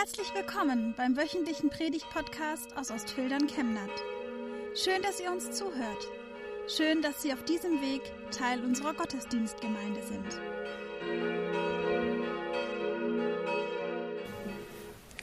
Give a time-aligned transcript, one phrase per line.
[0.00, 3.90] Herzlich willkommen beim wöchentlichen Predigt-Podcast aus Ostfildern Chemnat.
[4.74, 6.08] Schön, dass ihr uns zuhört.
[6.74, 8.00] Schön, dass Sie auf diesem Weg
[8.30, 10.40] Teil unserer Gottesdienstgemeinde sind.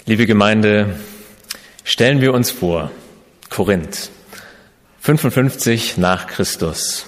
[0.05, 0.99] Liebe Gemeinde,
[1.84, 2.91] stellen wir uns vor,
[3.49, 4.12] Korinth,
[4.99, 7.07] 55 nach Christus.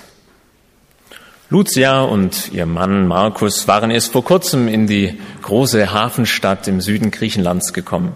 [1.52, 7.09] Lucia und ihr Mann Markus waren erst vor kurzem in die große Hafenstadt im Süden
[7.09, 8.13] Griechenlands gekommen.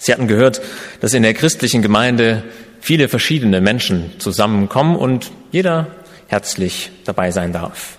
[0.00, 0.60] Sie hatten gehört,
[1.00, 2.42] dass in der christlichen Gemeinde
[2.80, 5.86] viele verschiedene Menschen zusammenkommen und jeder
[6.26, 7.96] herzlich dabei sein darf.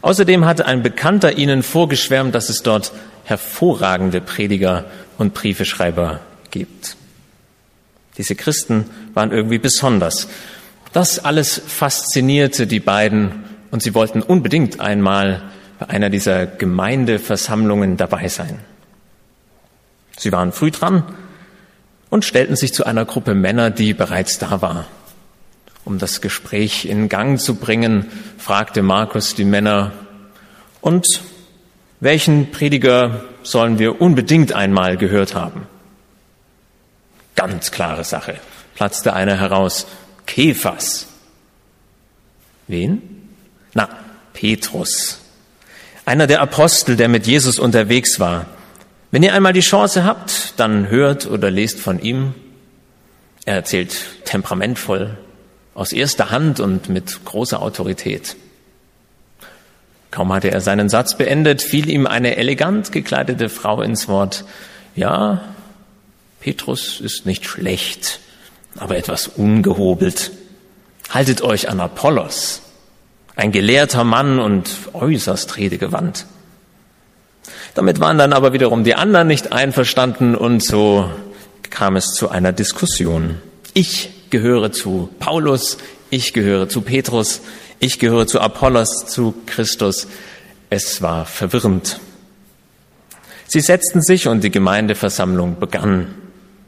[0.00, 2.92] Außerdem hatte ein Bekannter ihnen vorgeschwärmt, dass es dort
[3.24, 4.86] hervorragende Prediger
[5.18, 6.96] und Briefeschreiber gibt.
[8.16, 10.28] Diese Christen waren irgendwie besonders
[10.98, 15.42] das alles faszinierte die beiden und sie wollten unbedingt einmal
[15.78, 18.58] bei einer dieser Gemeindeversammlungen dabei sein.
[20.18, 21.04] Sie waren früh dran
[22.10, 24.86] und stellten sich zu einer Gruppe Männer, die bereits da war.
[25.84, 29.92] Um das Gespräch in Gang zu bringen, fragte Markus die Männer,
[30.80, 31.06] und
[32.00, 35.68] welchen Prediger sollen wir unbedingt einmal gehört haben?
[37.36, 38.40] Ganz klare Sache,
[38.74, 39.86] platzte einer heraus.
[40.28, 41.08] Kephas.
[42.68, 43.02] Wen?
[43.74, 43.88] Na,
[44.34, 45.20] Petrus.
[46.04, 48.46] Einer der Apostel, der mit Jesus unterwegs war.
[49.10, 52.34] Wenn ihr einmal die Chance habt, dann hört oder lest von ihm.
[53.46, 55.16] Er erzählt temperamentvoll,
[55.74, 58.36] aus erster Hand und mit großer Autorität.
[60.10, 64.44] Kaum hatte er seinen Satz beendet, fiel ihm eine elegant gekleidete Frau ins Wort.
[64.94, 65.54] Ja,
[66.40, 68.20] Petrus ist nicht schlecht
[68.76, 70.32] aber etwas ungehobelt.
[71.10, 72.62] Haltet euch an Apollos,
[73.34, 76.26] ein gelehrter Mann und äußerst redegewandt.
[77.74, 81.10] Damit waren dann aber wiederum die anderen nicht einverstanden und so
[81.70, 83.40] kam es zu einer Diskussion.
[83.72, 85.78] Ich gehöre zu Paulus,
[86.10, 87.40] ich gehöre zu Petrus,
[87.78, 90.08] ich gehöre zu Apollos, zu Christus.
[90.68, 92.00] Es war verwirrend.
[93.46, 96.14] Sie setzten sich und die Gemeindeversammlung begann.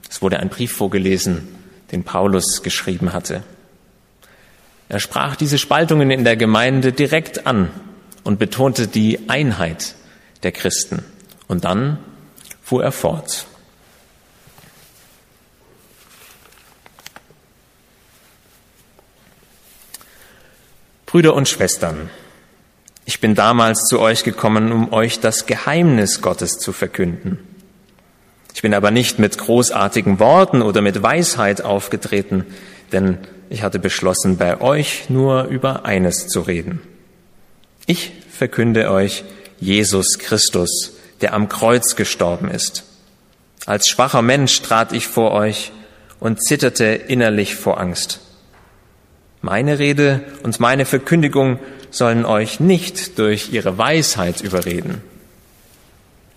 [0.08, 1.59] Es wurde ein Brief vorgelesen
[1.92, 3.42] den Paulus geschrieben hatte.
[4.88, 7.70] Er sprach diese Spaltungen in der Gemeinde direkt an
[8.24, 9.94] und betonte die Einheit
[10.42, 11.04] der Christen.
[11.46, 11.98] Und dann
[12.62, 13.46] fuhr er fort.
[21.06, 22.08] Brüder und Schwestern,
[23.04, 27.49] ich bin damals zu euch gekommen, um euch das Geheimnis Gottes zu verkünden
[28.54, 32.46] ich bin aber nicht mit großartigen Worten oder mit Weisheit aufgetreten,
[32.92, 33.18] denn
[33.48, 36.80] ich hatte beschlossen, bei euch nur über eines zu reden.
[37.86, 39.24] Ich verkünde euch
[39.58, 42.84] Jesus Christus, der am Kreuz gestorben ist.
[43.66, 45.72] Als schwacher Mensch trat ich vor euch
[46.18, 48.20] und zitterte innerlich vor Angst.
[49.42, 51.58] Meine Rede und meine Verkündigung
[51.90, 55.02] sollen euch nicht durch ihre Weisheit überreden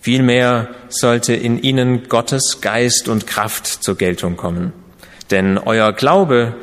[0.03, 4.73] Vielmehr sollte in ihnen Gottes Geist und Kraft zur Geltung kommen.
[5.31, 6.55] Denn euer Glaube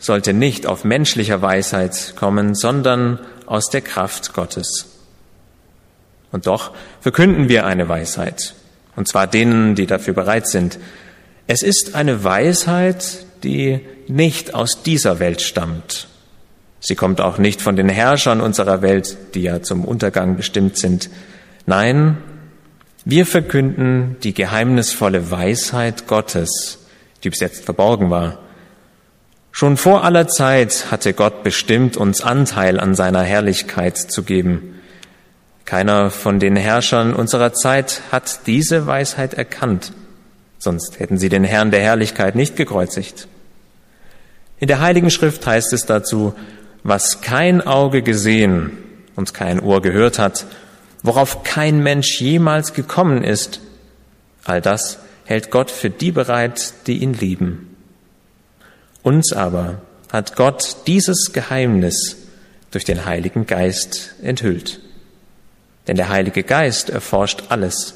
[0.00, 4.88] sollte nicht auf menschlicher Weisheit kommen, sondern aus der Kraft Gottes.
[6.32, 8.56] Und doch verkünden wir eine Weisheit,
[8.96, 10.80] und zwar denen, die dafür bereit sind.
[11.46, 16.08] Es ist eine Weisheit, die nicht aus dieser Welt stammt.
[16.80, 21.08] Sie kommt auch nicht von den Herrschern unserer Welt, die ja zum Untergang bestimmt sind.
[21.66, 22.16] Nein,
[23.04, 26.86] wir verkünden die geheimnisvolle Weisheit Gottes,
[27.24, 28.38] die bis jetzt verborgen war.
[29.52, 34.80] Schon vor aller Zeit hatte Gott bestimmt, uns Anteil an seiner Herrlichkeit zu geben.
[35.64, 39.92] Keiner von den Herrschern unserer Zeit hat diese Weisheit erkannt,
[40.58, 43.28] sonst hätten sie den Herrn der Herrlichkeit nicht gekreuzigt.
[44.58, 46.34] In der Heiligen Schrift heißt es dazu,
[46.82, 48.76] was kein Auge gesehen
[49.16, 50.46] und kein Ohr gehört hat
[51.02, 53.60] worauf kein Mensch jemals gekommen ist.
[54.44, 57.76] All das hält Gott für die bereit, die ihn lieben.
[59.02, 59.80] Uns aber
[60.10, 62.16] hat Gott dieses Geheimnis
[62.70, 64.80] durch den Heiligen Geist enthüllt.
[65.86, 67.94] Denn der Heilige Geist erforscht alles,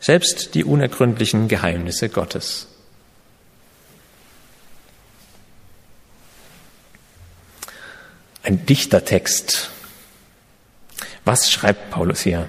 [0.00, 2.68] selbst die unergründlichen Geheimnisse Gottes.
[8.42, 9.70] Ein Dichtertext
[11.24, 12.48] was schreibt Paulus hier?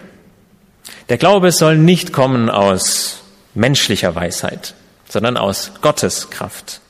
[1.09, 3.21] Der Glaube soll nicht kommen aus
[3.53, 4.75] menschlicher Weisheit,
[5.07, 6.81] sondern aus Gottes Kraft.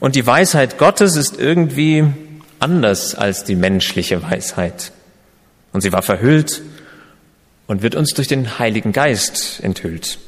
[0.00, 2.04] Und die Weisheit Gottes ist irgendwie
[2.58, 4.92] anders als die menschliche Weisheit.
[5.72, 6.62] Und sie war verhüllt
[7.66, 10.18] und wird uns durch den Heiligen Geist enthüllt.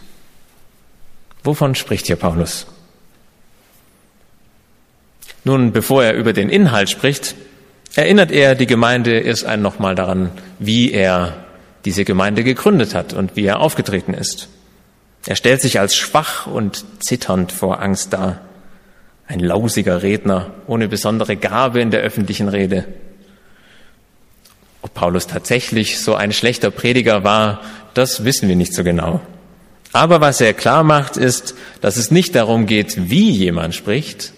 [1.45, 2.67] Wovon spricht hier Paulus?
[5.45, 7.37] Nun, bevor er über den Inhalt spricht,
[7.97, 11.35] erinnert er die Gemeinde erst ein nochmal daran, wie er
[11.85, 14.49] diese Gemeinde gegründet hat und wie er aufgetreten ist.
[15.27, 18.41] Er stellt sich als schwach und zitternd vor Angst dar.
[19.27, 22.85] Ein lausiger Redner ohne besondere Gabe in der öffentlichen Rede.
[24.83, 27.61] Ob Paulus tatsächlich so ein schlechter Prediger war,
[27.95, 29.21] das wissen wir nicht so genau.
[29.93, 34.33] Aber was er klar macht, ist, dass es nicht darum geht, wie jemand spricht,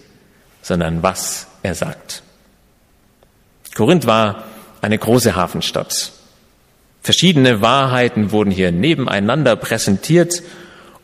[0.61, 2.23] sondern was er sagt.
[3.79, 4.43] Korinth war
[4.81, 6.11] eine große Hafenstadt.
[7.01, 10.43] Verschiedene Wahrheiten wurden hier nebeneinander präsentiert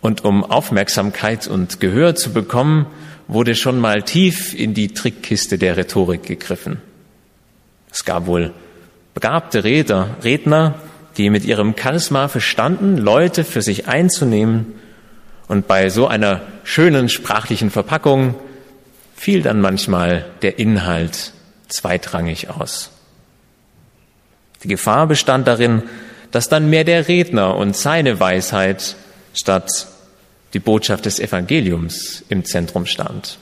[0.01, 2.87] und um Aufmerksamkeit und Gehör zu bekommen,
[3.29, 6.81] wurde schon mal tief in die Trickkiste der Rhetorik gegriffen.
[7.93, 8.51] Es gab wohl
[9.13, 10.75] begabte Redner, Redner,
[11.15, 14.73] die mit ihrem Charisma verstanden, Leute für sich einzunehmen
[15.47, 18.35] und bei so einer schönen sprachlichen Verpackung
[19.15, 21.31] fiel dann manchmal der Inhalt
[21.67, 22.91] zweitrangig aus.
[24.63, 25.83] Die Gefahr bestand darin,
[26.31, 28.95] dass dann mehr der Redner und seine Weisheit
[29.33, 29.87] statt
[30.53, 33.37] die Botschaft des Evangeliums im Zentrum stand.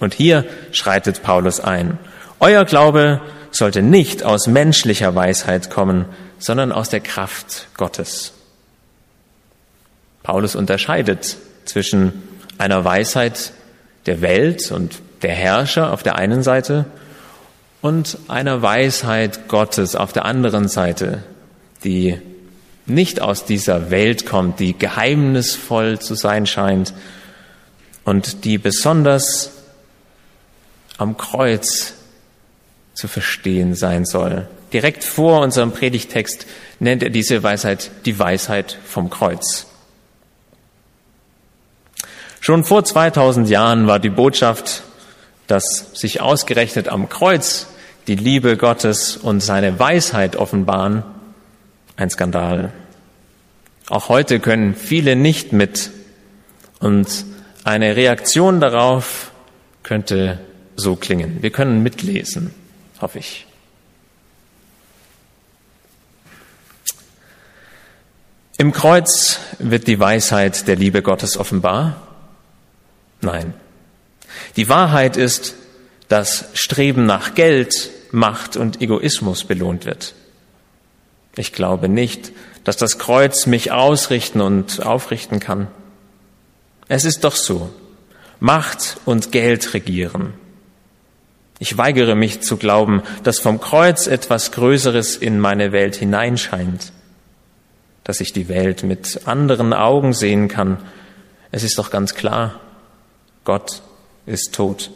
[0.00, 1.98] Und hier schreitet Paulus ein.
[2.40, 6.06] Euer Glaube sollte nicht aus menschlicher Weisheit kommen,
[6.38, 8.32] sondern aus der Kraft Gottes.
[10.22, 12.22] Paulus unterscheidet zwischen
[12.58, 13.52] einer Weisheit,
[14.06, 16.86] der Welt und der Herrscher auf der einen Seite
[17.82, 21.22] und einer Weisheit Gottes auf der anderen Seite,
[21.84, 22.20] die
[22.86, 26.92] nicht aus dieser Welt kommt, die geheimnisvoll zu sein scheint
[28.04, 29.52] und die besonders
[30.98, 31.94] am Kreuz
[32.94, 34.48] zu verstehen sein soll.
[34.72, 36.46] Direkt vor unserem Predigtext
[36.78, 39.66] nennt er diese Weisheit die Weisheit vom Kreuz.
[42.40, 44.82] Schon vor 2000 Jahren war die Botschaft,
[45.50, 47.66] dass sich ausgerechnet am Kreuz
[48.06, 51.02] die Liebe Gottes und seine Weisheit offenbaren,
[51.96, 52.72] ein Skandal.
[53.88, 55.90] Auch heute können viele nicht mit
[56.78, 57.24] und
[57.64, 59.32] eine Reaktion darauf
[59.82, 60.40] könnte
[60.76, 61.42] so klingen.
[61.42, 62.54] Wir können mitlesen,
[63.00, 63.46] hoffe ich.
[68.56, 71.96] Im Kreuz wird die Weisheit der Liebe Gottes offenbar
[73.20, 73.54] Nein.
[74.56, 75.54] Die Wahrheit ist,
[76.08, 80.14] dass Streben nach Geld, Macht und Egoismus belohnt wird.
[81.36, 82.32] Ich glaube nicht,
[82.64, 85.68] dass das Kreuz mich ausrichten und aufrichten kann.
[86.88, 87.70] Es ist doch so.
[88.40, 90.34] Macht und Geld regieren.
[91.60, 96.92] Ich weigere mich zu glauben, dass vom Kreuz etwas Größeres in meine Welt hineinscheint,
[98.02, 100.78] dass ich die Welt mit anderen Augen sehen kann.
[101.52, 102.58] Es ist doch ganz klar,
[103.44, 103.82] Gott
[104.30, 104.90] ist tot.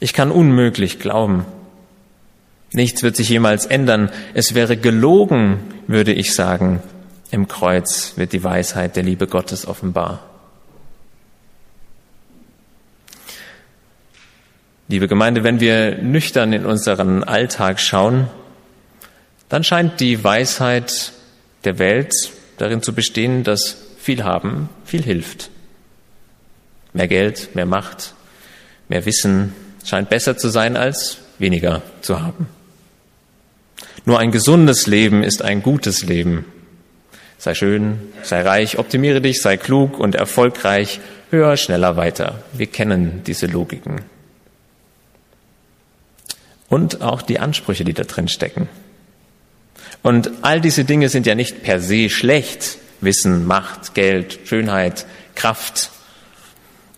[0.00, 1.46] Ich kann unmöglich glauben.
[2.72, 4.10] Nichts wird sich jemals ändern.
[4.34, 6.82] Es wäre gelogen, würde ich sagen.
[7.30, 10.24] Im Kreuz wird die Weisheit der Liebe Gottes offenbar.
[14.88, 18.28] Liebe Gemeinde, wenn wir nüchtern in unseren Alltag schauen,
[19.48, 21.12] dann scheint die Weisheit
[21.64, 22.12] der Welt
[22.58, 25.50] darin zu bestehen, dass viel haben viel hilft.
[26.96, 28.14] Mehr Geld, mehr Macht,
[28.88, 29.52] mehr Wissen
[29.84, 32.48] scheint besser zu sein als weniger zu haben.
[34.06, 36.46] Nur ein gesundes Leben ist ein gutes Leben.
[37.36, 41.00] Sei schön, sei reich, optimiere dich, sei klug und erfolgreich,
[41.30, 42.42] höher, schneller, weiter.
[42.54, 44.00] Wir kennen diese Logiken.
[46.70, 48.70] Und auch die Ansprüche, die da drin stecken.
[50.02, 52.78] Und all diese Dinge sind ja nicht per se schlecht.
[53.02, 55.90] Wissen, Macht, Geld, Schönheit, Kraft,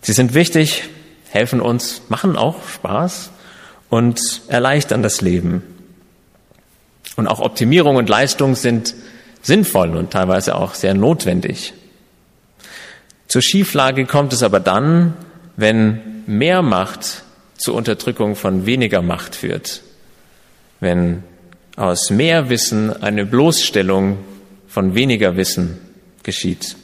[0.01, 0.83] Sie sind wichtig,
[1.29, 3.31] helfen uns, machen auch Spaß
[3.89, 5.63] und erleichtern das Leben.
[7.15, 8.95] Und auch Optimierung und Leistung sind
[9.41, 11.73] sinnvoll und teilweise auch sehr notwendig.
[13.27, 15.13] Zur Schieflage kommt es aber dann,
[15.55, 17.23] wenn mehr Macht
[17.57, 19.81] zur Unterdrückung von weniger Macht führt.
[20.79, 21.23] Wenn
[21.75, 24.17] aus mehr Wissen eine Bloßstellung
[24.67, 25.79] von weniger Wissen
[26.23, 26.75] geschieht.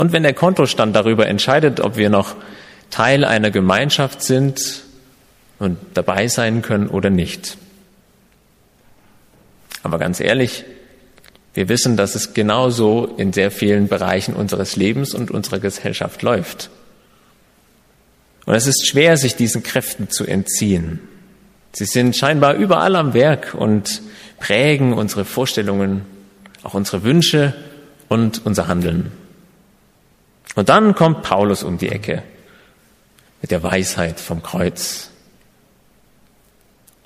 [0.00, 2.34] Und wenn der Kontostand darüber entscheidet, ob wir noch
[2.88, 4.84] Teil einer Gemeinschaft sind
[5.58, 7.58] und dabei sein können oder nicht.
[9.82, 10.64] Aber ganz ehrlich,
[11.52, 16.70] wir wissen, dass es genauso in sehr vielen Bereichen unseres Lebens und unserer Gesellschaft läuft.
[18.46, 21.00] Und es ist schwer, sich diesen Kräften zu entziehen.
[21.74, 24.00] Sie sind scheinbar überall am Werk und
[24.38, 26.06] prägen unsere Vorstellungen,
[26.62, 27.52] auch unsere Wünsche
[28.08, 29.19] und unser Handeln.
[30.54, 32.22] Und dann kommt Paulus um die Ecke
[33.40, 35.10] mit der Weisheit vom Kreuz.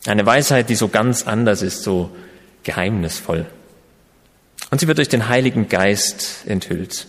[0.07, 2.15] Eine Weisheit, die so ganz anders ist, so
[2.63, 3.47] geheimnisvoll.
[4.71, 7.07] Und sie wird durch den Heiligen Geist enthüllt.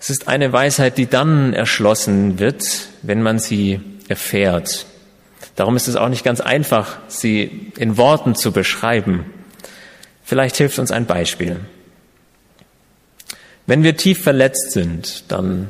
[0.00, 2.64] Es ist eine Weisheit, die dann erschlossen wird,
[3.02, 4.86] wenn man sie erfährt.
[5.54, 9.26] Darum ist es auch nicht ganz einfach, sie in Worten zu beschreiben.
[10.24, 11.60] Vielleicht hilft uns ein Beispiel.
[13.66, 15.68] Wenn wir tief verletzt sind, dann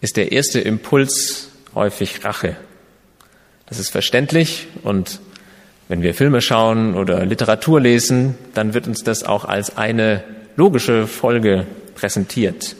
[0.00, 2.56] ist der erste Impuls häufig Rache.
[3.66, 5.20] Das ist verständlich und
[5.88, 10.22] wenn wir Filme schauen oder Literatur lesen, dann wird uns das auch als eine
[10.56, 12.76] logische Folge präsentiert.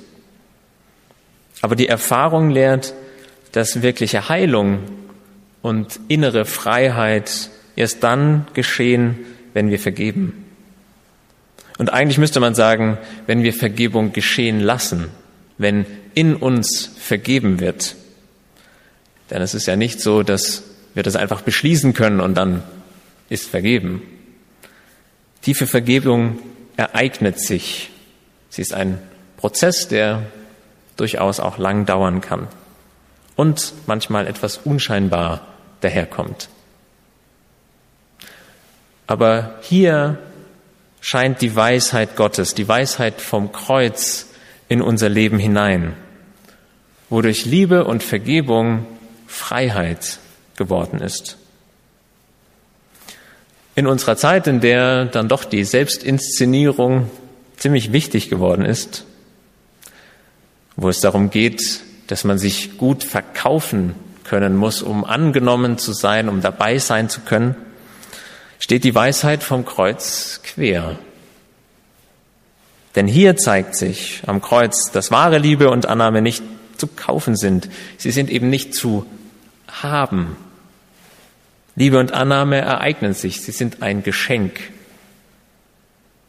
[1.60, 2.94] Aber die Erfahrung lehrt,
[3.52, 4.80] dass wirkliche Heilung
[5.62, 9.18] und innere Freiheit erst dann geschehen,
[9.52, 10.43] wenn wir vergeben.
[11.78, 15.08] Und eigentlich müsste man sagen, wenn wir Vergebung geschehen lassen,
[15.58, 17.96] wenn in uns vergeben wird.
[19.30, 20.62] Denn es ist ja nicht so, dass
[20.94, 22.62] wir das einfach beschließen können und dann
[23.28, 24.02] ist vergeben.
[25.42, 26.38] Tiefe Vergebung
[26.76, 27.90] ereignet sich.
[28.50, 28.98] Sie ist ein
[29.36, 30.22] Prozess, der
[30.96, 32.46] durchaus auch lang dauern kann
[33.36, 35.46] und manchmal etwas unscheinbar
[35.80, 36.48] daherkommt.
[39.06, 40.18] Aber hier
[41.04, 44.28] scheint die Weisheit Gottes, die Weisheit vom Kreuz
[44.70, 45.92] in unser Leben hinein,
[47.10, 48.86] wodurch Liebe und Vergebung
[49.26, 50.18] Freiheit
[50.56, 51.36] geworden ist.
[53.74, 57.10] In unserer Zeit, in der dann doch die Selbstinszenierung
[57.58, 59.04] ziemlich wichtig geworden ist,
[60.74, 63.94] wo es darum geht, dass man sich gut verkaufen
[64.24, 67.56] können muss, um angenommen zu sein, um dabei sein zu können,
[68.58, 70.98] steht die Weisheit vom Kreuz quer.
[72.94, 76.42] Denn hier zeigt sich am Kreuz, dass wahre Liebe und Annahme nicht
[76.76, 77.68] zu kaufen sind.
[77.98, 79.06] Sie sind eben nicht zu
[79.68, 80.36] haben.
[81.76, 83.40] Liebe und Annahme ereignen sich.
[83.42, 84.60] Sie sind ein Geschenk.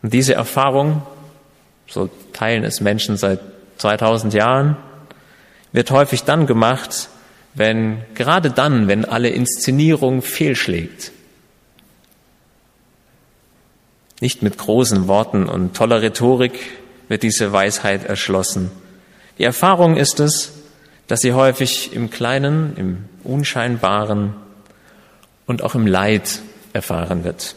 [0.01, 1.03] Und diese Erfahrung,
[1.87, 3.39] so teilen es Menschen seit
[3.77, 4.77] 2000 Jahren,
[5.71, 7.09] wird häufig dann gemacht,
[7.53, 11.11] wenn, gerade dann, wenn alle Inszenierung fehlschlägt.
[14.21, 16.53] Nicht mit großen Worten und toller Rhetorik
[17.09, 18.71] wird diese Weisheit erschlossen.
[19.37, 20.53] Die Erfahrung ist es,
[21.07, 24.33] dass sie häufig im Kleinen, im Unscheinbaren
[25.45, 26.39] und auch im Leid
[26.73, 27.55] erfahren wird.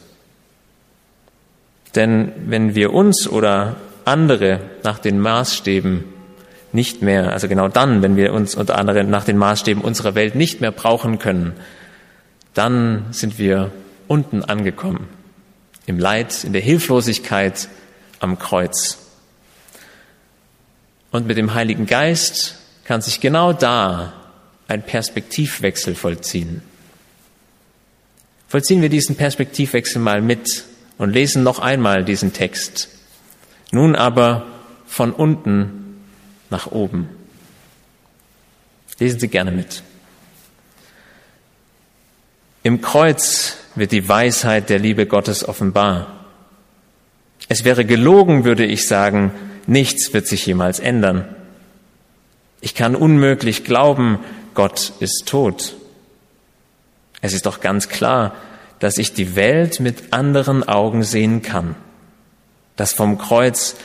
[1.95, 6.05] Denn wenn wir uns oder andere nach den Maßstäben
[6.73, 10.35] nicht mehr, also genau dann, wenn wir uns unter anderem nach den Maßstäben unserer Welt
[10.35, 11.55] nicht mehr brauchen können,
[12.53, 13.71] dann sind wir
[14.09, 15.09] unten angekommen
[15.89, 17.69] im Leid, in der Hilflosigkeit
[18.21, 18.99] am Kreuz.
[21.11, 24.13] Und mit dem Heiligen Geist kann sich genau da
[24.69, 26.63] ein Perspektivwechsel vollziehen.
[28.49, 30.65] Vollziehen wir diesen Perspektivwechsel mal mit
[30.99, 32.89] und lesen noch einmal diesen Text.
[33.71, 34.47] Nun aber
[34.87, 36.03] von unten
[36.51, 37.09] nach oben.
[38.99, 39.83] Lesen Sie gerne mit.
[42.63, 46.19] Im Kreuz wird die Weisheit der Liebe Gottes offenbar.
[47.49, 49.33] Es wäre gelogen, würde ich sagen,
[49.67, 51.29] nichts wird sich jemals ändern.
[52.61, 54.19] Ich kann unmöglich glauben,
[54.55, 55.77] Gott ist tot.
[57.21, 58.35] Es ist doch ganz klar,
[58.79, 61.75] dass ich die Welt mit anderen Augen sehen kann,
[62.77, 63.77] dass vom Kreuz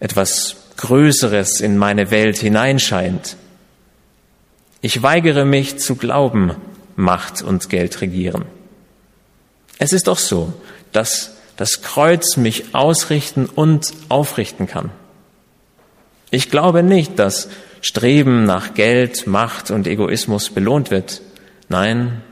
[0.00, 3.36] etwas Größeres in meine Welt hineinscheint.
[4.80, 6.56] Ich weigere mich zu glauben,
[6.96, 8.44] Macht und Geld regieren.
[9.82, 10.52] Es ist doch so,
[10.92, 14.92] dass das Kreuz mich ausrichten und aufrichten kann.
[16.30, 17.48] Ich glaube nicht, dass
[17.80, 21.20] Streben nach Geld, Macht und Egoismus belohnt wird.
[21.68, 22.22] Nein,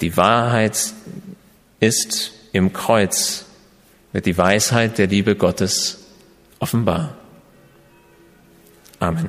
[0.00, 0.94] die Wahrheit
[1.78, 3.44] ist im Kreuz,
[4.12, 6.06] wird die Weisheit der Liebe Gottes
[6.58, 7.18] offenbar.
[8.98, 9.28] Amen.